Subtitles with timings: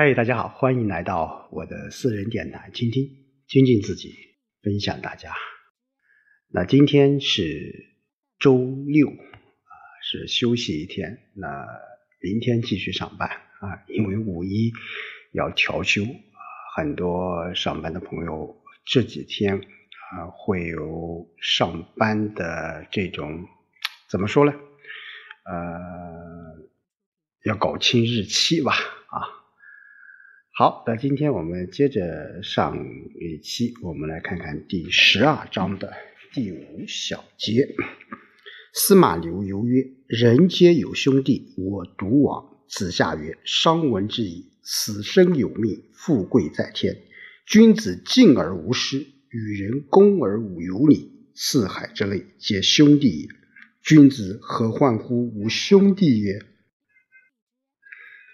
[0.00, 3.04] 嗨，大家好，欢迎来到我的私人电台，倾听、
[3.48, 4.14] 精进自己，
[4.62, 5.34] 分享大家。
[6.52, 7.96] 那今天是
[8.38, 11.18] 周六啊，是休息一天。
[11.34, 11.66] 那
[12.22, 14.72] 明天继续上班啊，因为五一
[15.32, 16.38] 要调休啊，
[16.76, 23.48] 很多上班的朋友这几天啊会有上班的这种
[24.08, 24.52] 怎么说呢？
[25.44, 26.70] 呃，
[27.46, 29.37] 要搞清日期吧啊。
[30.58, 35.92] 好，那今天我们接着上一期，我们来看看第十二章的
[36.32, 37.76] 第五小节。
[38.74, 47.02] 司马流游曰：“人皆有兄弟，我独亡。”子夏曰：“商闻之矣，死生有命，富贵在天。
[47.46, 48.98] 君子敬而无失，
[49.30, 53.28] 与人恭而无有礼，四海之内皆兄弟也。
[53.80, 56.42] 君子何患乎无兄弟也？”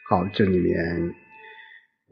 [0.09, 1.15] 好，这里面。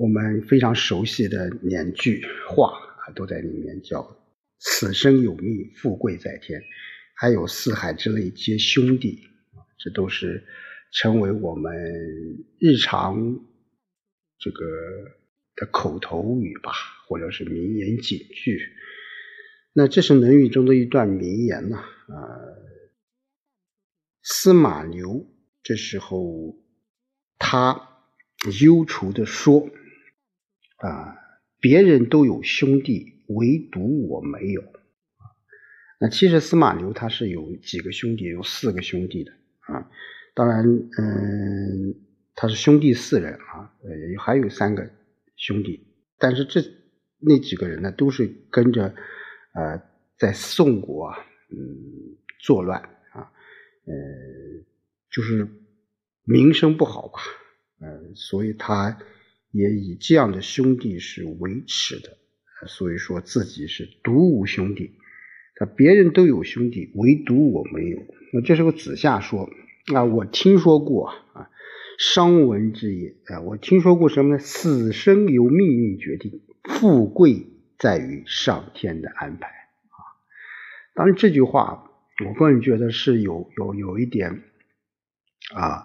[0.03, 2.73] 我们非常熟悉的两句话
[3.07, 4.17] 啊，都在里面叫
[4.59, 6.61] “此生有命，富贵在天”，
[7.15, 9.29] 还有“四海之内皆兄弟”，
[9.79, 10.45] 这都是
[10.91, 11.73] 成为我们
[12.59, 13.45] 日常
[14.41, 14.65] 这个
[15.55, 16.73] 的口头语吧，
[17.07, 18.59] 或者是名言警句。
[19.73, 22.17] 那这是《论语》中的一段名言呐啊。
[24.25, 25.25] 司马牛
[25.63, 26.57] 这时候
[27.39, 27.89] 他
[28.61, 29.71] 忧愁的说。
[30.83, 31.17] 啊，
[31.61, 34.61] 别人都有兄弟，唯独我没有。
[36.01, 39.31] 那其实司马牛他是有几个兄弟，有四个兄弟的
[39.61, 39.89] 啊。
[40.35, 41.95] 当然，嗯，
[42.35, 44.91] 他是兄弟四人啊，呃，还有三个
[45.37, 45.87] 兄弟，
[46.19, 46.61] 但是这
[47.21, 48.93] 那几个人呢，都是跟着
[49.55, 49.81] 呃
[50.19, 51.19] 在宋国啊，
[51.51, 52.81] 嗯，作乱
[53.13, 53.31] 啊，
[53.87, 53.95] 呃，
[55.13, 55.47] 就是
[56.25, 57.21] 名声不好吧，
[57.81, 58.99] 嗯，所以他。
[59.53, 62.17] 也以这样的兄弟是维持的，
[62.67, 64.93] 所以说自己是独无兄弟。
[65.57, 67.99] 他别人都有兄弟，唯独我没有。
[68.33, 69.51] 那这时候子夏说
[69.95, 71.51] ：“啊，我听说过啊，
[71.99, 74.39] 商文之也啊，我听说过什么呢？
[74.39, 77.47] 死生由命运决定，富贵
[77.79, 80.01] 在于上天的安排啊。
[80.95, 81.91] 当然这句话，
[82.27, 84.43] 我个人觉得是有有有一点
[85.55, 85.85] 啊。”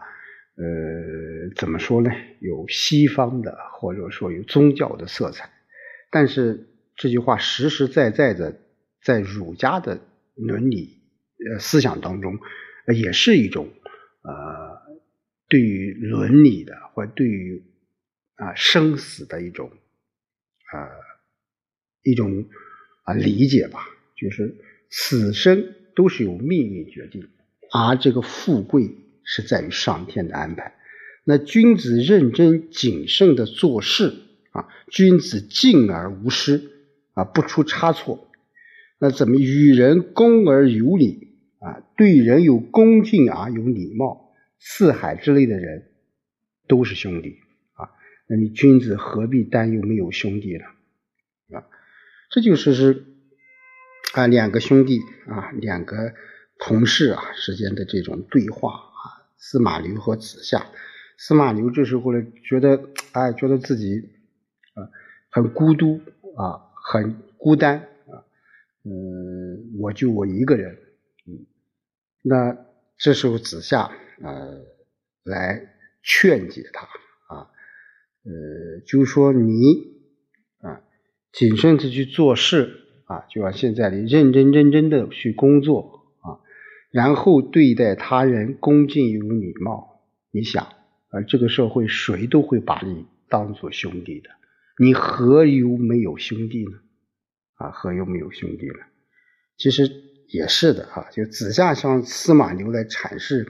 [0.60, 2.10] 呃，怎么说呢？
[2.40, 5.52] 有西方的，或者说有宗教的色彩，
[6.10, 8.60] 但是这句话实实在在的
[9.04, 10.02] 在儒家的
[10.34, 10.98] 伦理
[11.52, 12.40] 呃思想当中，
[12.92, 13.70] 也是一种
[14.24, 14.98] 呃
[15.48, 17.64] 对于伦理的或对于
[18.38, 20.90] 啊生死的一种啊
[22.02, 22.46] 一种
[23.04, 24.56] 啊理解吧，就是
[24.90, 27.30] 死生都是由命运决定，
[27.72, 28.90] 而这个富贵。
[29.28, 30.74] 是在于上天的安排。
[31.26, 34.14] 那君子认真谨慎的做事
[34.52, 36.72] 啊，君子敬而无失
[37.14, 38.32] 啊，不出差错。
[38.98, 41.84] 那怎么与人恭而有礼啊？
[41.98, 44.34] 对人有恭敬而有礼貌。
[44.58, 45.92] 四海之内的人
[46.68, 47.36] 都是兄弟
[47.74, 47.92] 啊，
[48.28, 51.58] 那你君子何必担忧没有兄弟呢？
[51.58, 51.68] 啊，
[52.32, 53.06] 这就是是
[54.14, 56.14] 啊，两个兄弟啊，两个
[56.58, 58.72] 同事啊之间的这种对话。
[59.38, 60.66] 司马流和子夏，
[61.18, 64.10] 司马流这时候呢，觉得哎，觉得自己
[64.74, 64.90] 啊
[65.30, 66.02] 很孤独
[66.36, 68.26] 啊，很孤单啊，
[68.84, 70.78] 嗯，我就我一个人，
[71.28, 71.46] 嗯，
[72.24, 72.58] 那
[72.98, 73.92] 这时候子夏
[74.24, 74.62] 呃
[75.24, 75.70] 来
[76.02, 76.88] 劝解他
[77.36, 77.50] 啊，
[78.24, 79.54] 呃，就说你
[80.60, 80.82] 啊
[81.32, 82.74] 谨慎的去做事
[83.06, 85.97] 啊，就像现在你认认真真的去工作。
[86.98, 90.64] 然后对待他人恭敬有礼貌，你想
[91.10, 94.32] 啊，这个社会谁都会把你当做兄弟的，
[94.80, 96.72] 你何由没有兄弟呢？
[97.58, 98.80] 啊，何由没有兄弟呢？
[99.60, 99.88] 其实
[100.30, 103.48] 也是的哈，就子夏向司马牛来阐释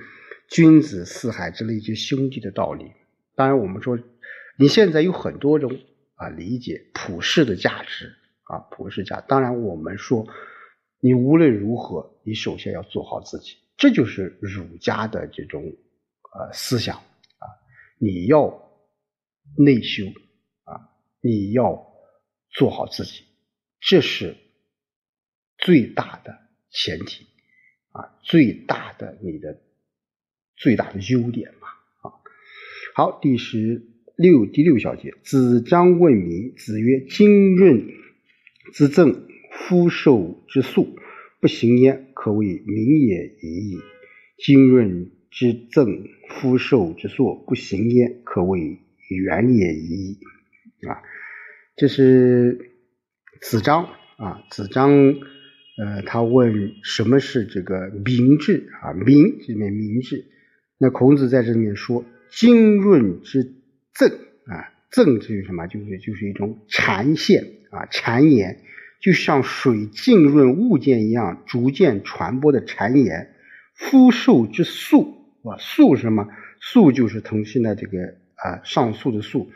[0.49, 2.91] 君子四海之内皆兄弟的道理。
[3.33, 3.97] 当然，我们说
[4.59, 5.71] 你现在有很多种
[6.15, 9.21] 啊理解普世的价值啊，普世价。
[9.21, 10.27] 当然，我们说。
[10.99, 17.45] 你无论如何，你首先要做好自己，这就是儒家的这种呃思想啊。
[17.99, 18.71] 你要
[19.55, 20.05] 内修
[20.63, 20.89] 啊，
[21.21, 21.85] 你要
[22.49, 23.25] 做好自己，
[23.79, 24.35] 这是
[25.59, 26.35] 最大的
[26.71, 27.27] 前提
[27.91, 29.61] 啊，最大的你的
[30.55, 31.67] 最大的优点嘛
[32.01, 32.13] 啊。
[32.95, 37.87] 好，第十六第六小节，子张问名，子曰：“今润
[38.73, 40.95] 之政。”夫寿之素，
[41.41, 43.79] 不行焉，可谓名也已矣。
[44.37, 50.19] 今润之赠，夫寿之素，不行焉，可谓远也已矣
[50.87, 51.01] 啊。
[51.75, 52.71] 这是
[53.41, 58.93] 子张啊，子张呃，他问什么是这个明志啊？
[58.93, 60.25] 明这里面明志，
[60.77, 63.43] 那孔子在这里面说精润之
[63.93, 64.09] 赠
[64.45, 65.67] 啊，赠就是什么？
[65.67, 68.61] 就是就是一种缠线啊，缠言，
[69.01, 73.33] 就像水浸润物件一样，逐渐传播的谗言。
[73.75, 75.13] 肤受之素
[75.43, 76.27] 啊，素是什么？
[76.59, 77.99] 素就是同性的这个
[78.35, 79.51] 啊上诉的诉，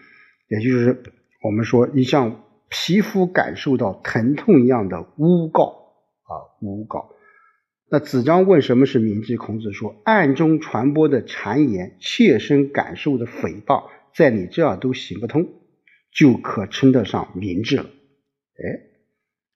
[0.48, 1.02] 也就是
[1.42, 5.64] 我们说你像皮肤感受到疼痛一样的诬告
[6.22, 7.10] 啊诬告。
[7.90, 9.38] 那子张问什么是明智？
[9.38, 15.48] 孔子说暗中传播的谗言，切身感受的诽谤，在你这儿都行不通，
[16.14, 17.84] 就可称得上明智了。
[17.84, 18.91] 哎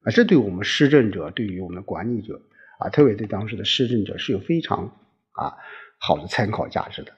[0.05, 2.41] 啊，这对我们施政者，对于我们管理者。
[2.77, 4.99] 啊，特别对当时的施政者是有非常
[5.31, 5.55] 啊
[5.97, 7.13] 好的参考价值的。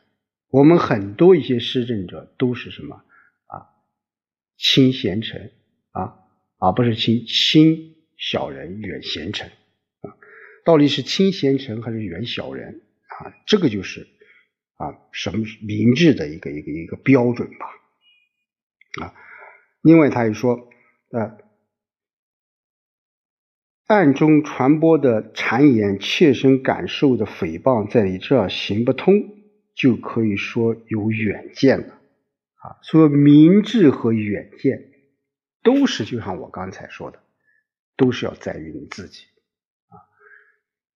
[0.51, 2.98] 我们很多一些施政者都是什么
[3.48, 3.66] 啊
[4.56, 5.51] 亲贤臣
[5.89, 6.19] 啊，
[6.60, 10.13] 而不是亲亲小人远贤臣啊。
[10.63, 13.34] 到底是亲贤臣还是远小人啊？
[13.48, 14.07] 这个就是
[14.75, 17.66] 啊什么明智的一个一个一个标准吧
[19.01, 19.16] 啊。
[19.81, 20.69] 另外，他也说
[21.12, 21.47] 呃。
[23.88, 29.30] 暗中传播的谗言，切身感受的诽谤，在你这儿行不通，
[29.75, 31.94] 就可以说有远见了
[32.56, 32.75] 啊。
[32.84, 34.92] 所以明智和远见，
[35.63, 37.19] 都是就像我刚才说的，
[37.95, 39.24] 都是要在于你自己
[39.88, 39.95] 啊。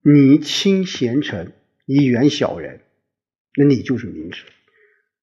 [0.04, 1.54] 你亲贤臣，
[1.86, 2.82] 你远小人，
[3.56, 4.44] 那你就是明智；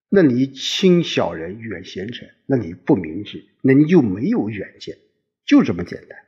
[0.09, 4.97] 那你亲小人，远贤臣，那你不明智，那你就没有远见，
[5.44, 6.19] 就这么简单。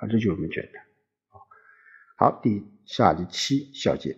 [0.00, 0.68] 啊，这就是我们觉得。
[2.16, 4.16] 好，第下第七小节，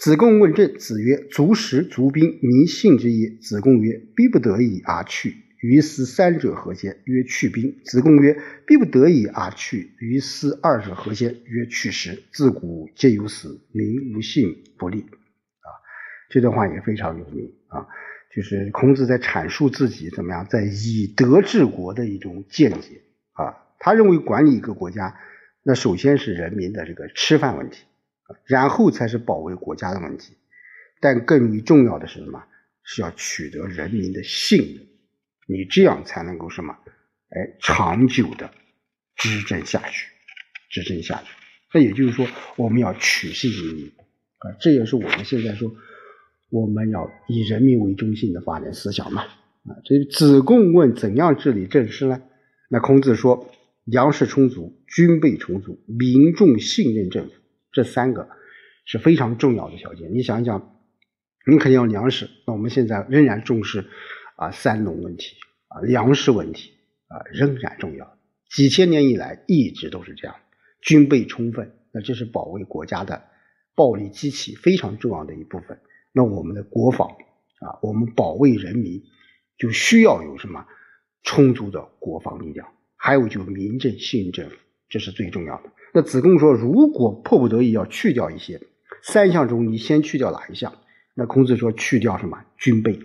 [0.00, 7.00] 子贡问政，子曰：“足食足兵，民信之也。”子贡曰：“逼不得已而去。”于斯三者何先？
[7.04, 8.36] 曰：“去兵。”子贡曰
[8.66, 11.34] ：“逼不得已而去。”于斯二者何先？
[11.44, 15.00] 曰：“去食。”自古皆有死，民无信不立。
[15.00, 15.70] 啊，
[16.30, 17.86] 这段话也非常有名啊，
[18.34, 23.02] 就是孔子在阐述自己怎么样在以德治国的一种见解。
[23.84, 25.18] 他认为管理一个国家，
[25.64, 27.82] 那首先是人民的这个吃饭问题，
[28.44, 30.34] 然后才是保卫国家的问题。
[31.00, 32.44] 但更为重要的是什么？
[32.84, 34.86] 是要取得人民的信任，
[35.48, 36.76] 你这样才能够什么？
[37.30, 38.52] 哎，长久的
[39.16, 40.12] 执政下去，
[40.70, 41.34] 执政下去。
[41.74, 42.24] 那也就是说，
[42.54, 43.92] 我们要取信于民
[44.38, 45.68] 啊，这也是我们现在说
[46.50, 49.22] 我们要以人民为中心的发展思想嘛。
[49.22, 52.22] 啊，所以子贡问怎样治理政事呢？
[52.68, 53.52] 那孔子说。
[53.84, 57.32] 粮食充足，军备充足，民众信任政府，
[57.72, 58.28] 这三个
[58.84, 60.12] 是非常重要的条件。
[60.14, 60.78] 你想一想，
[61.46, 63.86] 你肯定要粮食，那我们现在仍然重视
[64.36, 65.36] 啊三农问题
[65.68, 66.72] 啊粮食问题
[67.08, 68.16] 啊仍然重要，
[68.48, 70.36] 几千年以来一直都是这样。
[70.80, 73.24] 军备充分，那这是保卫国家的
[73.74, 75.78] 暴力机器非常重要的一部分。
[76.12, 79.02] 那我们的国防啊，我们保卫人民
[79.58, 80.66] 就需要有什么
[81.22, 82.68] 充足的国防力量。
[83.04, 84.54] 还有就是民政信任政府，
[84.88, 85.72] 这是最重要的。
[85.92, 88.60] 那子贡说，如果迫不得已要去掉一些
[89.02, 90.72] 三项中，你先去掉哪一项？
[91.12, 92.38] 那孔子说，去掉什么？
[92.56, 93.00] 军备，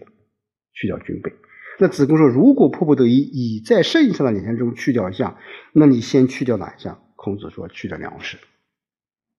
[0.75, 1.33] 去掉军备。
[1.79, 5.35] 那子贡说，如果迫不得已已在剩下的两项中去掉一项，
[5.73, 7.01] 那你先去掉哪一项？
[7.15, 8.37] 孔子说，去掉粮食。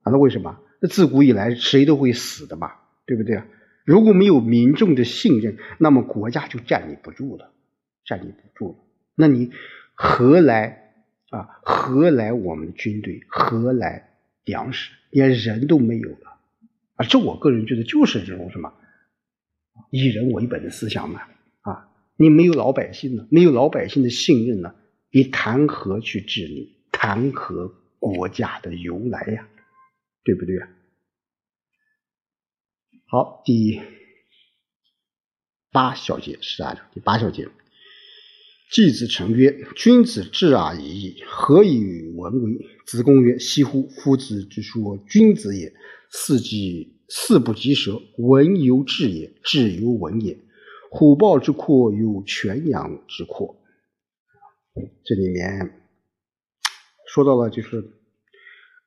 [0.03, 0.59] 啊，那为什么？
[0.83, 2.73] 那自古以来谁都会死的嘛，
[3.07, 3.47] 对不对啊？
[3.85, 7.53] 如果没有民众的信任，那么国家就站立不住了，
[8.05, 8.79] 站立不住了。
[9.15, 9.53] 那你。
[10.01, 10.95] 何来
[11.31, 11.61] 啊？
[11.65, 13.21] 何来我们的军队？
[13.29, 14.93] 何来粮食？
[15.11, 16.39] 连人都没有了
[16.95, 17.07] 啊！
[17.07, 18.73] 这我个人觉得就是这种什么
[19.91, 21.23] 以人为本的思想嘛
[21.63, 21.89] 啊！
[22.17, 24.75] 你没有老百姓呢，没有老百姓的信任呢，
[25.11, 26.77] 你谈何去治理？
[26.93, 29.49] 谈何国家的由来呀？
[30.23, 30.69] 对不对啊？
[33.07, 33.81] 好，第
[35.73, 36.83] 八小节是啥的？
[36.93, 37.49] 第八小节。
[38.71, 43.89] 季子成曰：“君子质而已矣，何以文为？”子贡曰：“惜乎！
[43.89, 45.73] 夫子之说君子也。
[46.11, 50.39] 四季四不及舌，文犹质也，质犹文也。
[50.91, 53.59] 虎豹之阔，有犬羊之阔。”
[55.05, 55.83] 这里面
[57.07, 57.91] 说到了就是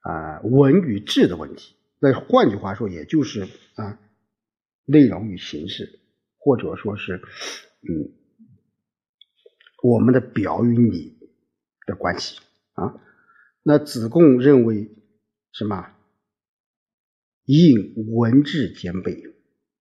[0.02, 1.76] 啊文与质的问题。
[2.00, 4.00] 那换句话说，也就是啊
[4.86, 6.00] 内容与形式，
[6.38, 7.16] 或者说是
[7.82, 8.21] 嗯。
[9.82, 11.18] 我们的表与里
[11.86, 12.40] 的关系
[12.74, 12.96] 啊，
[13.64, 14.90] 那子贡认为
[15.52, 15.88] 什么？
[17.46, 19.24] 应文质兼备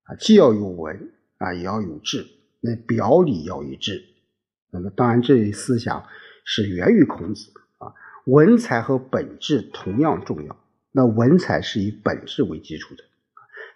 [0.03, 2.25] 啊，既要有文啊，也要有质
[2.59, 4.03] 那表里要一致。
[4.71, 6.05] 那么当然，这一思想
[6.43, 7.93] 是源于孔子啊。
[8.25, 10.57] 文采和本质同样重要。
[10.91, 13.03] 那文采是以本质为基础的，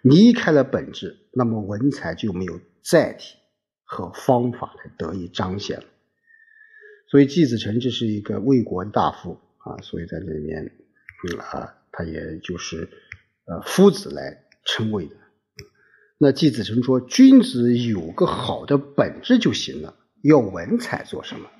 [0.02, 3.36] 离开了本质，那么文采就没有载体
[3.84, 5.86] 和方法来得以彰显了。
[7.08, 10.72] 所以季子成这是一个魏国的大夫啊，所以在这里面
[11.38, 12.88] 啊，他也就是
[13.46, 15.16] 呃夫子来称谓的。
[16.18, 21.50] 那季子成说：“君子有个好的本质就行了，要文采做什么？”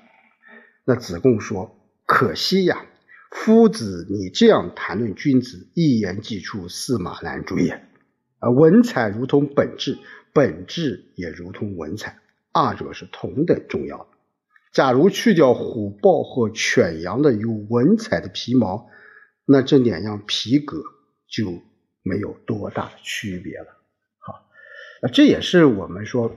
[0.83, 2.85] 那子贡说：“可惜呀，
[3.29, 7.73] 夫子你这样谈论君子，一言既出，驷马难追也。
[8.39, 9.97] 啊，文采如同本质，
[10.33, 12.19] 本质也如同文采，
[12.51, 14.16] 二者是同等重要的。
[14.77, 18.87] 假如去掉虎豹和犬羊的有文采的皮毛，
[19.43, 20.83] 那这两样皮革
[21.27, 21.63] 就
[22.03, 23.65] 没有多大的区别了。”
[25.01, 26.31] 那这也是我们说，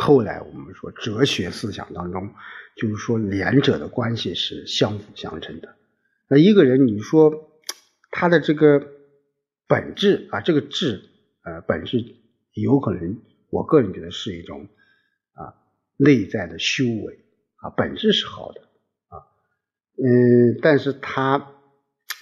[0.00, 2.34] 后来我们说哲学思想当中，
[2.74, 5.76] 就是说两者的关系是相辅相成的。
[6.28, 7.52] 那一个人，你说
[8.10, 8.84] 他的这个
[9.68, 11.04] 本质啊，这个质
[11.44, 12.16] 呃本质
[12.52, 14.66] 有可能，我个人觉得是一种
[15.34, 15.54] 啊
[15.96, 17.20] 内在的修为
[17.58, 18.60] 啊，本质是好的
[19.08, 19.26] 啊，
[19.96, 21.52] 嗯，但是他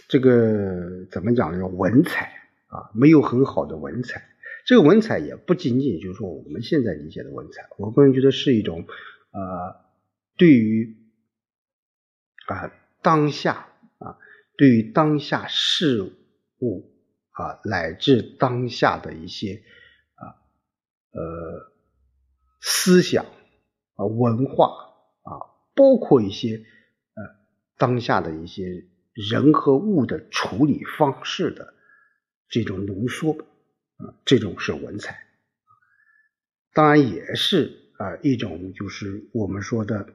[0.09, 1.66] 这个怎么讲呢？
[1.66, 2.33] 文采
[2.69, 4.28] 啊，没有很好的文采。
[4.64, 8.85] 这个文采也不仅仅就是说我们现在理解的文采，我个人觉得是一种
[9.31, 9.76] 呃，
[10.37, 10.97] 对于
[12.47, 14.19] 啊当下啊，
[14.57, 16.02] 对于当下事
[16.61, 16.90] 物
[17.31, 19.62] 啊，乃至当下的一些
[20.14, 20.35] 啊
[21.12, 21.73] 呃
[22.61, 23.25] 思想
[23.95, 24.96] 啊文化，
[25.76, 26.56] 包括一些
[27.14, 27.23] 呃
[27.76, 31.75] 当下的一些人和物的处理方式的
[32.49, 33.47] 这种浓缩。
[33.99, 35.26] 啊，这种是文采，
[36.75, 40.12] 当然也是啊一种就是我们说的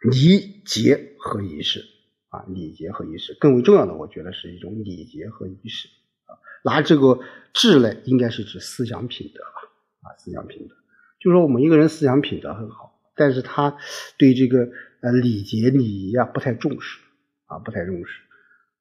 [0.00, 1.84] 礼节和仪式
[2.30, 5.88] 啊，礼节和仪式更为重要的，我觉得是一种礼节和仪式
[6.24, 6.34] 啊。
[6.64, 7.20] 拿这个
[7.54, 10.74] 质呢，应该是指思想品德吧啊，思想品德，
[11.20, 13.76] 就说我们一个人思想品德很好，但是他
[14.18, 14.68] 对这个
[15.00, 17.00] 呃礼节礼仪啊不太重视
[17.46, 18.22] 啊，不太重视。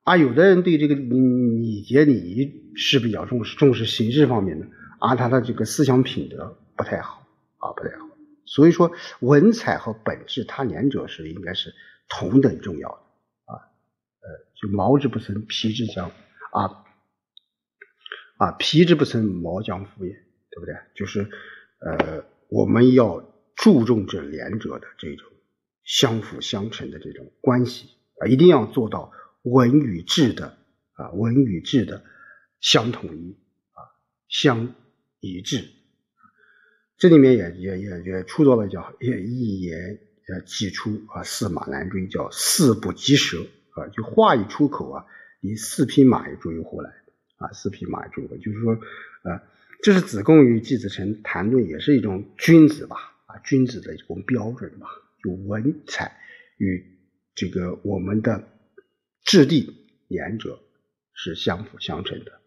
[0.03, 4.67] 啊，有的人对这个礼礼节礼仪是比较重视，重视形式方面的，
[4.99, 7.25] 而他的这个思想品德不太好
[7.57, 8.05] 啊，不太好。
[8.45, 11.73] 所以说，文采和本质，它两者是应该是
[12.07, 12.97] 同等重要的
[13.45, 13.57] 啊。
[14.21, 14.29] 呃，
[14.61, 16.11] 就毛之不存，皮之将
[16.51, 16.85] 啊
[18.37, 20.75] 啊，皮之不存，毛将腐也，对不对？
[20.93, 21.27] 就是
[21.79, 23.27] 呃，我们要
[23.65, 25.27] 注重这两者的这种
[25.83, 29.11] 相辅相成的这种关系啊，一定要做到。
[29.41, 30.55] 文与质的
[30.93, 32.03] 啊，文与质的
[32.61, 33.31] 相统一
[33.73, 33.81] 啊，
[34.27, 34.75] 相
[35.19, 35.65] 一致。
[36.97, 43.39] 这里面也也也也出到了叫也一言呃既出啊，驷马难追，叫驷不及舌
[43.71, 43.87] 啊。
[43.87, 45.05] 就话一出口啊，
[45.41, 46.91] 你四匹马也追不回来
[47.37, 48.43] 啊，四匹马也追不回来。
[48.43, 48.75] 就是说
[49.23, 49.41] 啊，
[49.81, 54.87] 这是子贡与季子成谈论，也是一种君子吧君子的一种标准吧，
[55.23, 56.19] 就文采
[56.57, 56.99] 与
[57.33, 58.49] 这个我们的。
[59.27, 60.59] 质地两者
[61.11, 62.39] 是相辅相成的。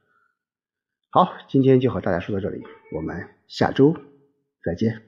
[1.11, 2.62] 好，今天就和大家说到这里，
[2.95, 3.97] 我们下周
[4.62, 5.08] 再见。